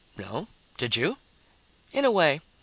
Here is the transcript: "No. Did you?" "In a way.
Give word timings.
"No. 0.17 0.47
Did 0.79 0.95
you?" 0.95 1.19
"In 1.91 2.05
a 2.05 2.09
way. 2.09 2.41